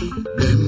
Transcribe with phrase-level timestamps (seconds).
[0.00, 0.67] Mm-hmm.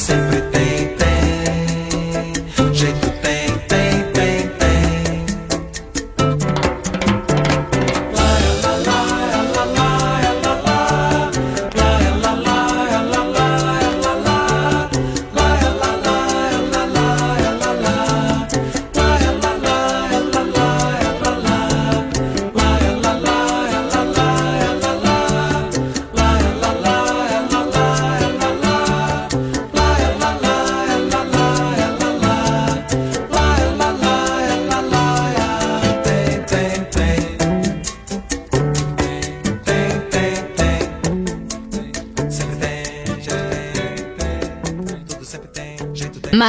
[0.00, 0.59] sempre tem.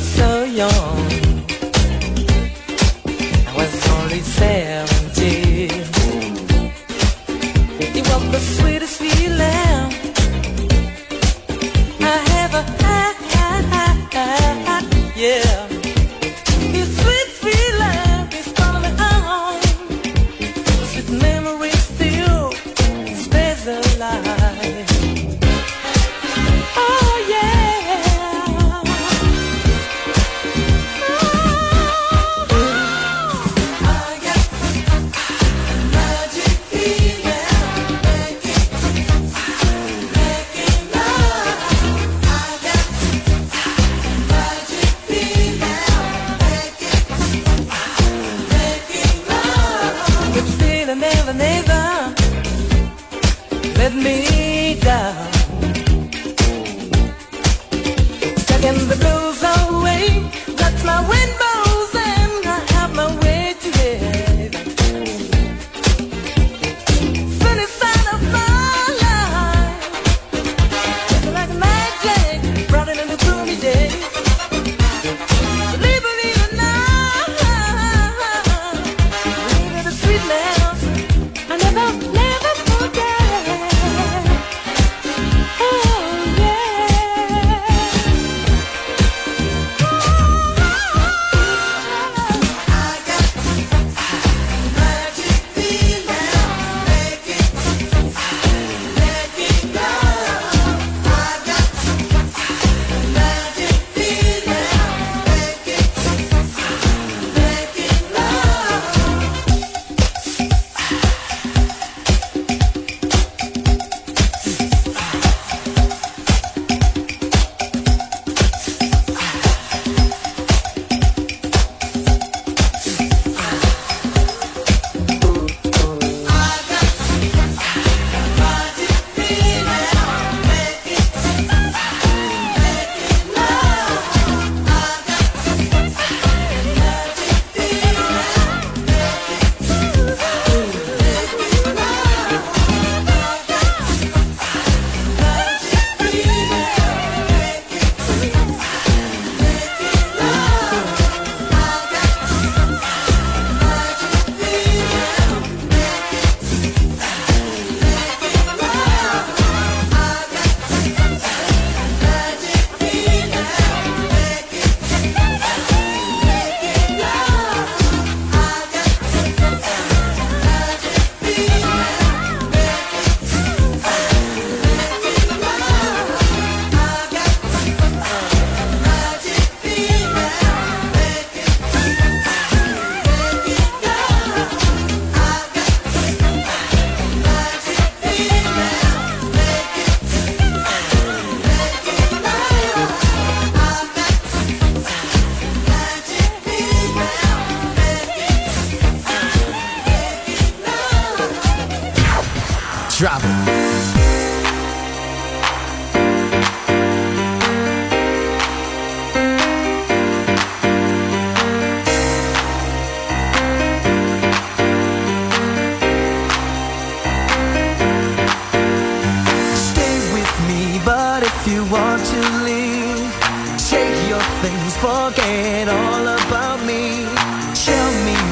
[0.00, 0.68] 怎样？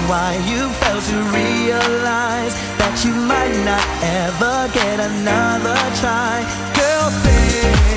[0.08, 6.42] Why you failed to realize that you might not ever get another try.
[6.74, 7.95] Girl, think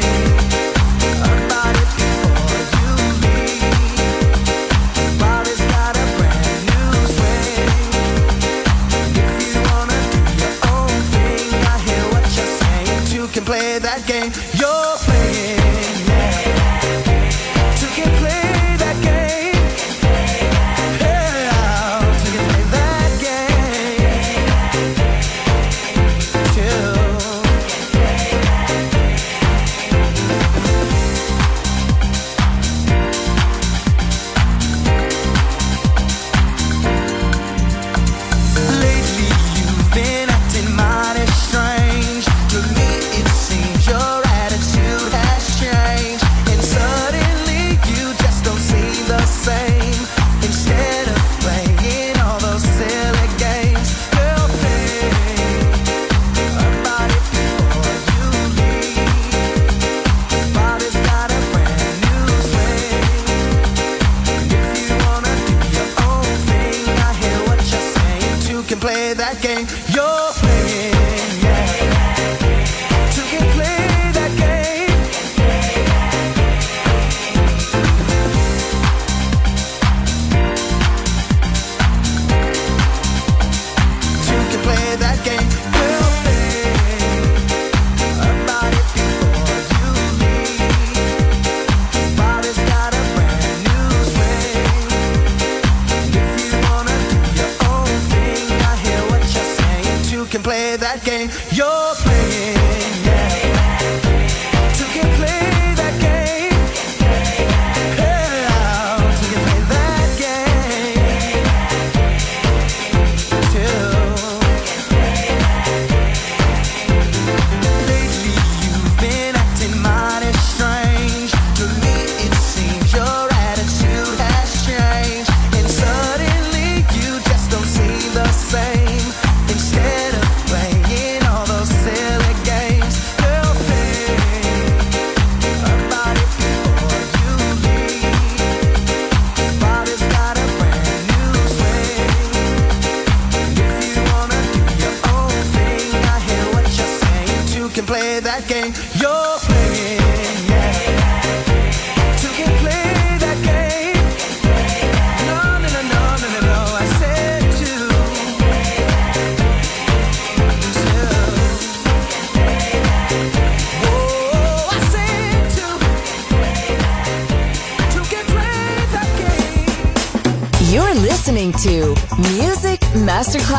[101.95, 102.88] playing.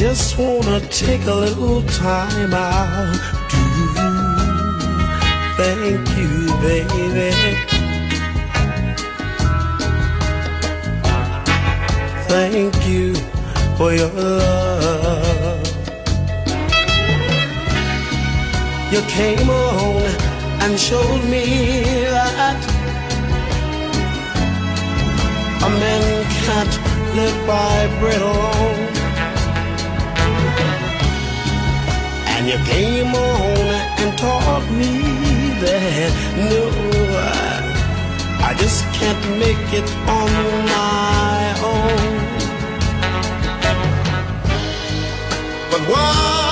[0.00, 3.12] Just wanna take a little time out
[3.50, 3.62] to
[5.60, 6.32] thank you,
[6.64, 7.32] baby.
[12.32, 13.14] Thank you
[13.76, 15.66] for your love.
[18.90, 20.00] You came along
[20.62, 21.44] and showed me
[22.16, 22.58] that
[25.62, 26.74] a man can't
[27.16, 28.89] live by bread alone.
[32.50, 33.58] You came on
[34.02, 34.92] and taught me
[35.62, 36.10] that
[36.50, 36.62] no,
[37.14, 40.30] I, I just can't make it on
[40.66, 42.10] my own.
[45.70, 46.49] But why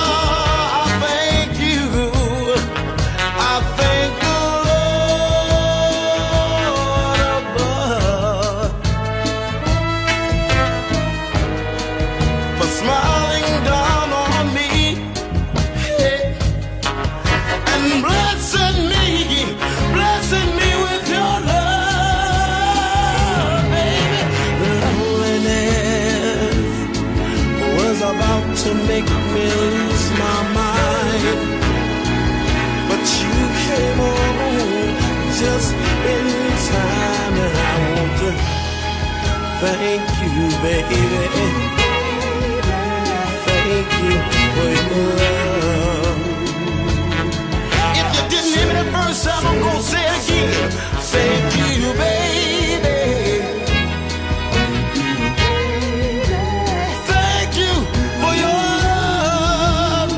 [39.61, 41.01] thank you, baby.
[43.45, 44.15] Thank you
[44.55, 46.19] for your love.
[47.99, 50.71] If you didn't hear me the first time, I'm gonna say it again.
[51.11, 52.99] Thank you, baby.
[57.11, 57.73] Thank you
[58.21, 60.11] for your love.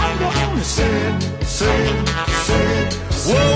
[0.00, 1.80] I'm gonna say say
[2.46, 2.88] say.
[3.32, 3.55] Whoa.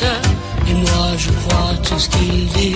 [0.00, 2.74] Et moi je crois tout ce qu'il dit.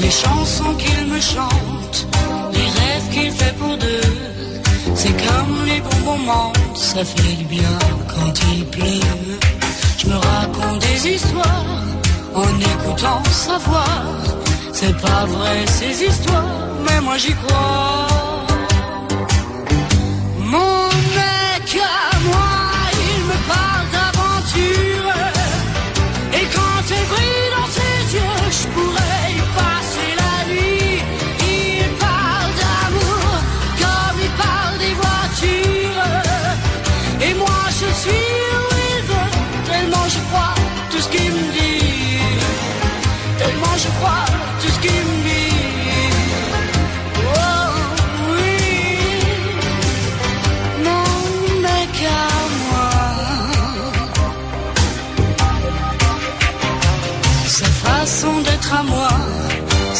[0.00, 2.06] Les chansons qu'il me chante,
[2.52, 4.12] les rêves qu'il fait pour deux.
[4.94, 9.38] C'est comme les bons moments, ça fait du bien quand il pleut.
[9.98, 11.64] Je me raconte des histoires
[12.34, 14.02] en écoutant sa voix.
[14.72, 16.44] C'est pas vrai ces histoires,
[16.86, 18.14] mais moi j'y crois.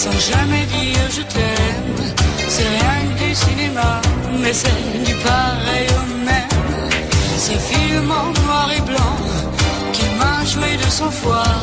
[0.04, 1.96] Sans jamais dire je t'aime
[2.48, 4.00] C'est rien que du cinéma
[4.40, 6.56] Mais c'est du pareil au même
[7.46, 9.16] Ce film en noir et blanc
[9.94, 11.54] Qui m'a joué de son foie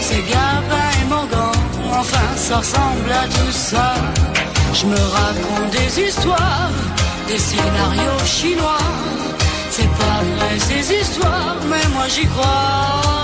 [0.00, 1.52] C'est Gabin et Morgan
[1.92, 3.94] Enfin ça ressemble à tout ça
[4.72, 6.70] Je me raconte des histoires
[7.28, 8.78] des scénarios chinois.
[9.70, 13.18] C'est pas vrai ces histoires, mais moi j'y crois.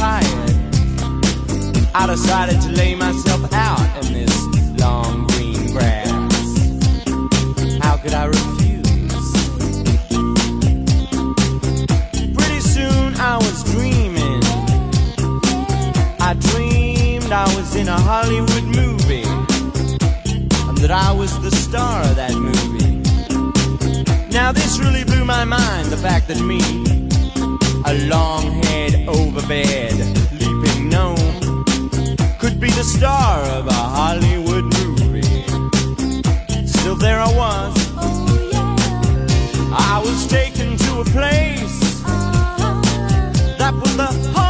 [0.00, 0.50] Tired,
[1.94, 4.34] I decided to lay myself out in this
[4.80, 6.32] long green grass.
[7.82, 9.26] How could I refuse?
[12.34, 14.42] Pretty soon I was dreaming.
[16.18, 19.28] I dreamed I was in a Hollywood movie
[20.68, 23.02] and that I was the star of that movie.
[24.32, 26.99] Now this really blew my mind, the fact that me,
[27.90, 29.92] a long head over bed,
[30.38, 31.64] leaping gnome,
[32.38, 35.22] could be the star of a Hollywood movie.
[36.68, 37.74] Still there I was.
[37.96, 38.76] Oh, yeah.
[39.76, 42.10] I was taken to a place uh
[42.60, 43.58] -huh.
[43.58, 44.49] that was the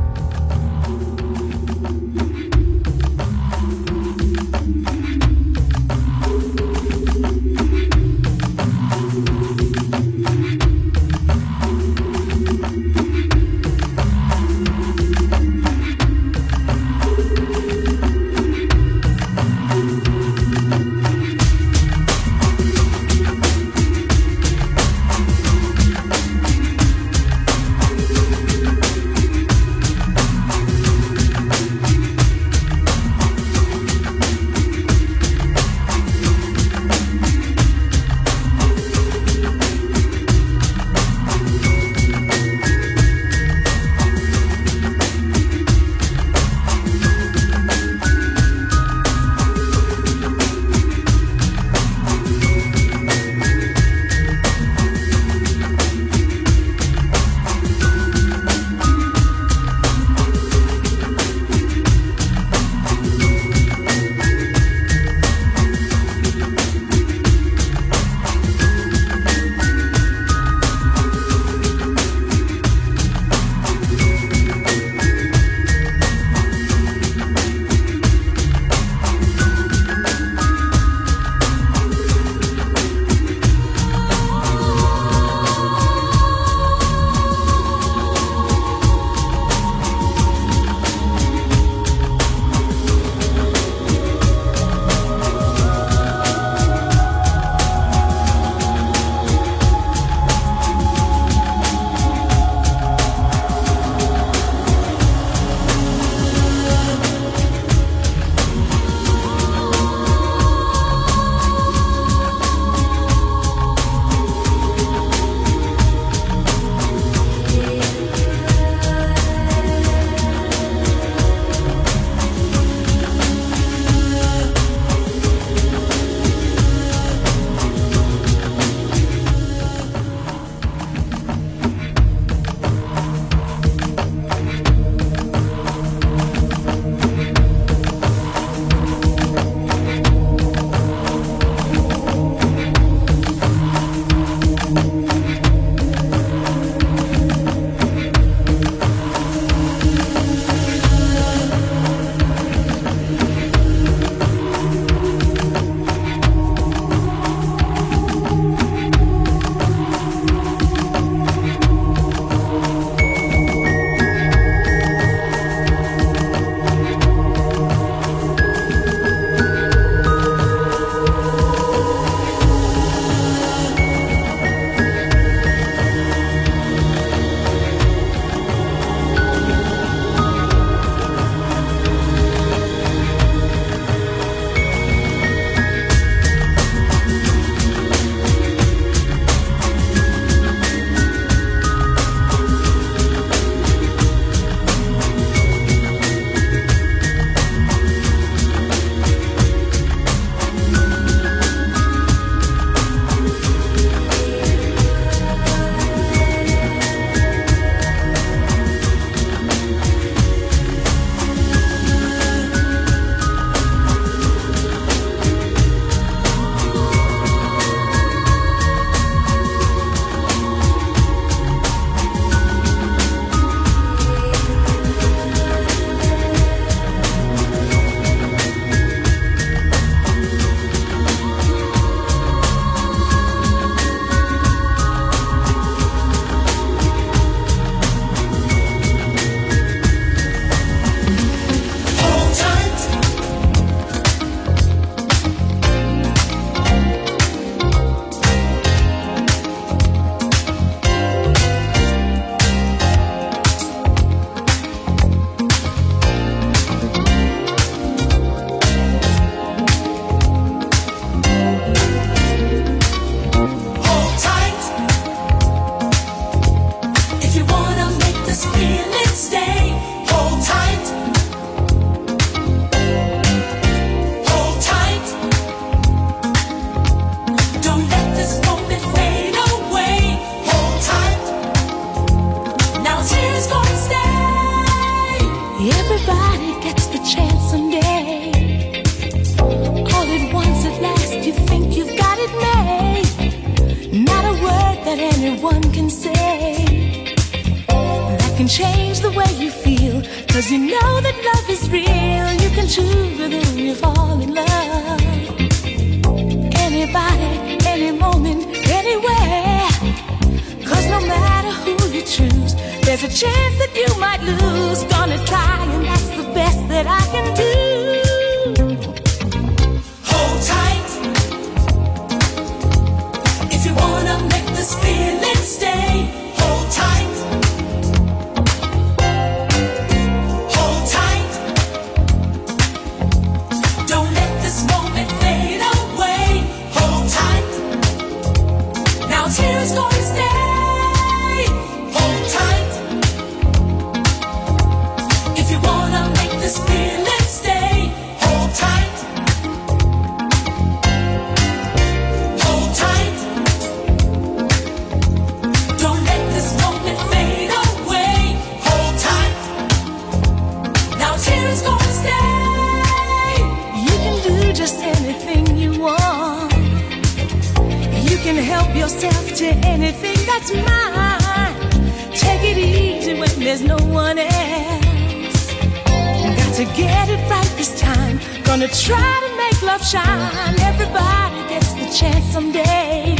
[378.73, 380.59] try to make love shine.
[380.59, 383.15] Everybody gets the chance someday.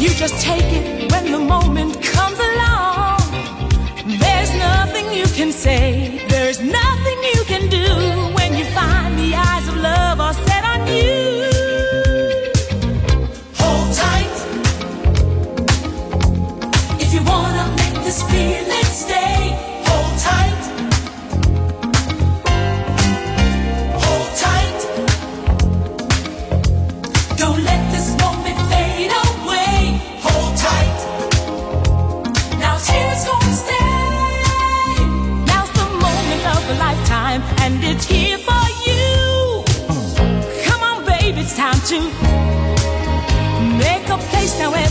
[0.00, 3.20] You just take it when the moment comes along.
[4.18, 7.86] There's nothing you can say, there's nothing you can do
[8.34, 11.31] when you find the eyes of love are set on you.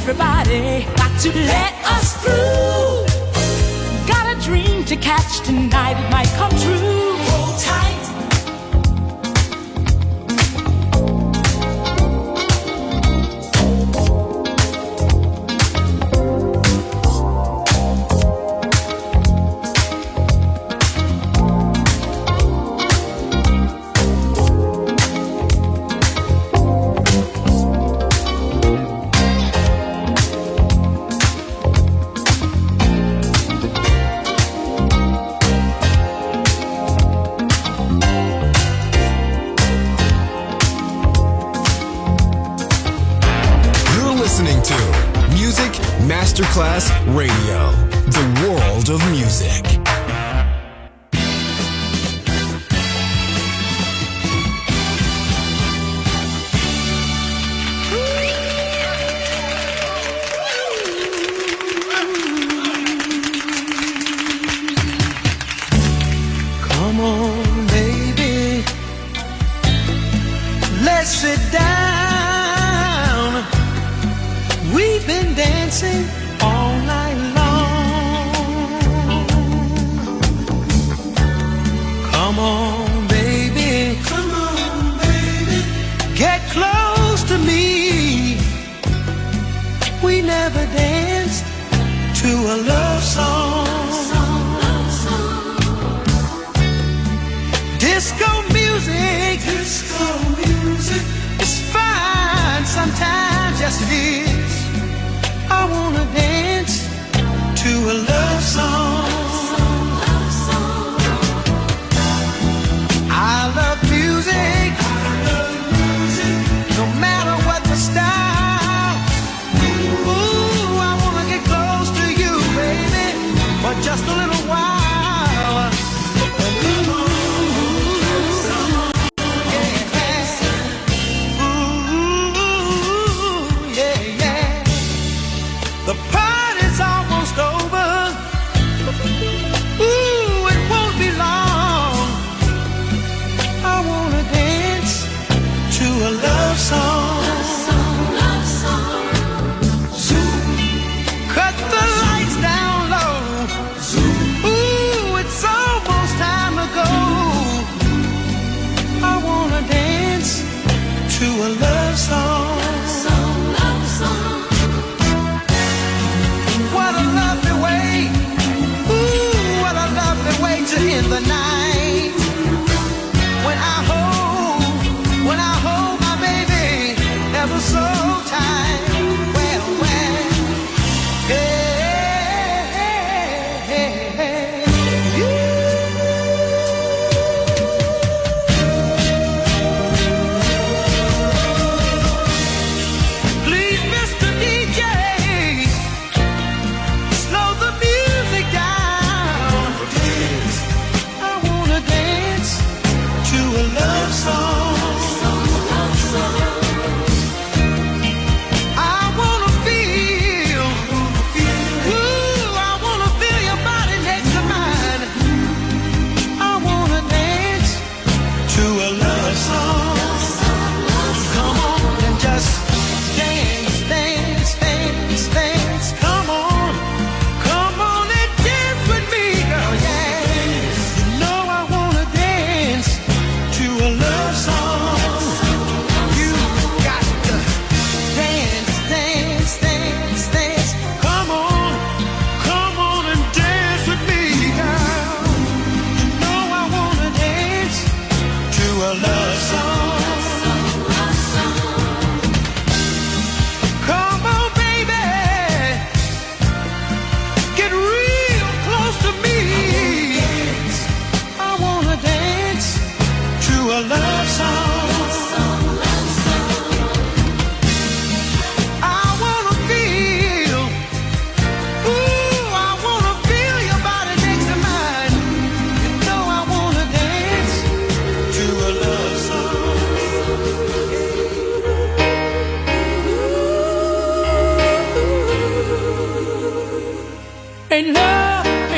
[0.01, 3.05] everybody got to let us through.
[4.07, 7.00] Got a dream to catch tonight, it might come true.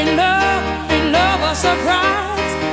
[0.03, 2.72] in love, in love a surprise.